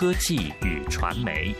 [0.00, 1.54] 科技与传媒。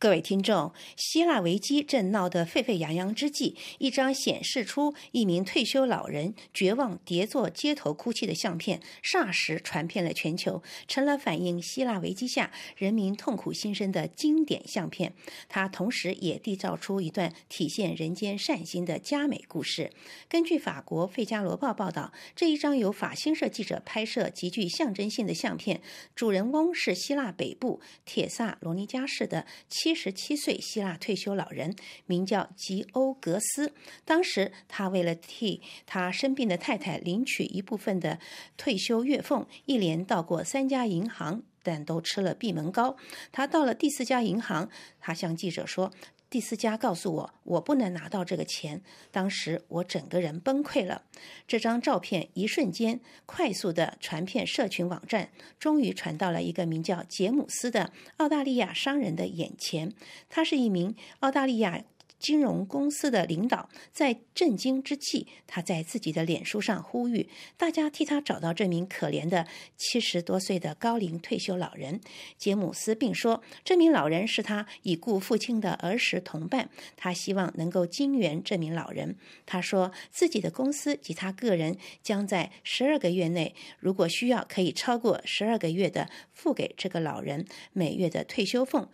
[0.00, 15.14] 各位听众，希腊危机正闹得沸沸扬扬之际，一张显示出一名退休老人绝望跌坐街头哭泣的相片，霎时传遍了全球，成了反映希腊危机下人民痛苦心声的经典相片。
[15.48, 19.90] 它同时也缔造出一段体现人间善心的佳美故事。
[20.28, 25.82] 根据法国《费加罗报》报道，这一张由法新社记者拍摄、极具象征性的相片，
[26.14, 29.44] 主人翁是希腊北部铁萨罗尼加市的。
[29.88, 31.74] 七十七岁希腊退休老人
[32.04, 33.72] 名叫吉欧格斯。
[34.04, 38.18] 当时他为了替他生病的太太领取一部分的
[38.58, 42.94] 退休月俸，一连到过三家银行，但都吃了闭门羹。
[43.32, 44.68] 他到了第四家银行，
[45.00, 45.90] 他向记者说。
[46.30, 48.82] 第四家告诉我，我不能拿到这个钱。
[49.10, 51.02] 当时我整个人崩溃了。
[51.46, 59.94] 这张照片一瞬间快速的传遍社群网站，终于传到了一个名叫杰姆斯的澳大利亚商人的眼前。
[60.28, 61.82] 他是一名澳大利亚。
[62.18, 72.00] 金融公司的领导在震惊之际，他在自己的脸书上呼吁大家替他找到这名可怜的七十多岁的高龄退休老人
[72.36, 76.68] 杰姆斯，并说这名老人是他已故父亲的儿时同伴。
[76.96, 79.16] 他希望能够金援这名老人。
[79.46, 88.88] 他说自己的公司及他个人将在十二个月内，如果需要，可以超过十二个月的付给这个老人每月的退休俸。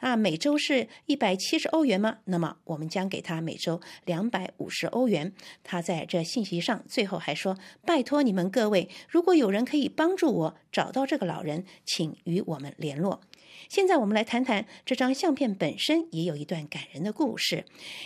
[0.00, 2.18] 啊，每周是一百七十欧元吗？
[2.24, 5.32] 那么我们将给他每周两百五十欧元。
[5.64, 7.56] 他在这信息上最后还说
[7.86, 13.20] ：“拜托你们各位，如果有人可以帮助我找到这个老人，请与我们联络。”
[13.68, 17.64] 现在我们来谈谈这张相片本身也有一段感人的故事。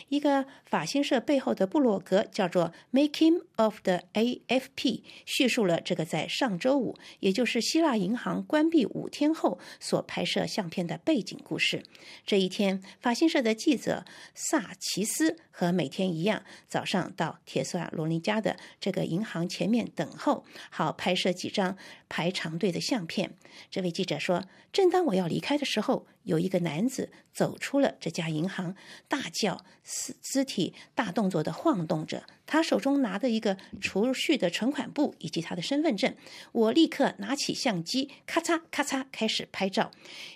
[0.09, 11.83] 一个法新社背后的布洛格叫做 “Making of the AFP”，叙述了这个在上周五，也就是希腊银行关闭五天后所拍摄相片的背景故事。
[12.25, 21.77] 这一天，法新社的记者萨奇斯和每天一样，早上到铁索尔罗尼加的这个银行前面等候，好拍摄几张
[22.09, 23.37] 排长队的相片。
[23.71, 28.77] 这位记者说：“正当我要离开。”开的时候，有一个男子走出了这家银行，
[29.09, 36.15] 大叫，肢肢体大动作的晃动着，他手中拿着一个储蓄的存款簿以及他的身份证。
[36.53, 39.91] 我立刻拿起相机，咔嚓咔嚓开始拍照。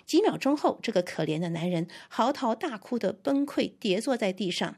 [0.05, 4.75] 几秒钟后，这个可怜的男人嚎啕大哭的崩溃，跌坐在地上。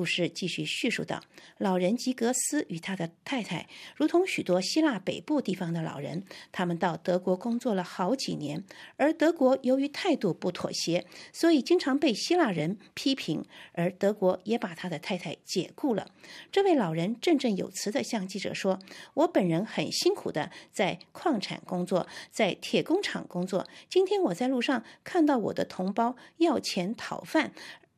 [0.00, 1.22] 故事继续叙述道：
[1.58, 8.64] 老人吉格斯与他的太太，如同许多希腊北部地方的老人，他们到德国工作了好几年，
[8.96, 13.44] 而德国由于态度不妥协，所以经常被希腊人批评，
[13.74, 16.10] 而德国也把他的太太解雇了。
[16.50, 18.78] 这位老人振振有词地向记者说
[19.12, 23.68] ：“我本人很辛苦的在矿产工作，在铁工厂工作。
[23.90, 27.52] 今天我在路上看到我的同胞要钱讨饭。”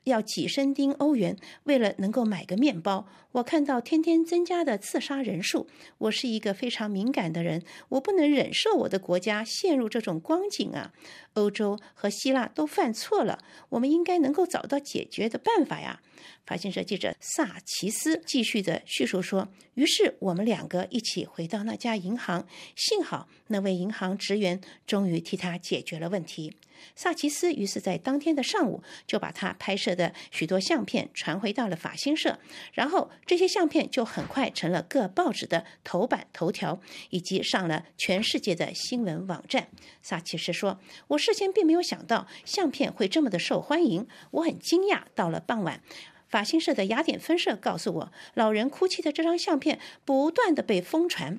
[0.05, 3.07] 要几升丁欧元，为了能够买个面包。
[3.33, 5.67] 我看到天天增加的刺杀人数，
[5.99, 10.93] 我是一个非常敏感的人，我不能忍受我的国家陷入这种光景啊！
[11.33, 13.39] 欧洲和希腊都犯错了，
[13.71, 16.03] 我们应该能够找到解决的办法呀。
[16.45, 22.47] 法新社记者萨奇斯继续的叙述说：“于是我们两个一起回到那家银行，
[22.77, 26.55] 幸好那位银行职员终于替他解决了问题。
[26.97, 32.39] 萨奇斯于是在当天的上午就把他拍摄的许多相片传回到了法新社，
[32.73, 36.81] 然后这些相片就很快成了各报纸的头版头条，
[37.11, 39.69] 以及上了全世界的新闻网站。”
[40.03, 45.03] 萨奇斯说：“我事先并没有想到相片会这么的受欢迎，我很惊讶。
[45.15, 45.83] 到了傍晚。”
[46.29, 51.39] 法新社的雅典分社告诉我，老人哭泣的这张相片不断的被疯传，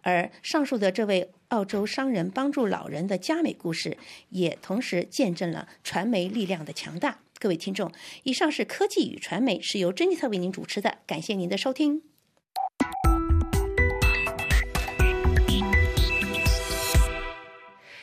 [0.00, 3.96] 而上述的这位澳洲商人帮助老人的佳美故事，
[4.30, 7.20] 也同时见证了传媒力量的强大。
[7.42, 7.90] 各位听众，
[8.22, 12.11] 以上是科技与传媒，是由珍妮特为您主持的，感谢您的收听。